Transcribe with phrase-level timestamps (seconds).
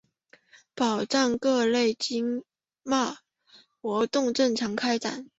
[0.73, 2.43] 保障各类经
[2.81, 3.17] 贸
[3.83, 5.27] 活动正常开展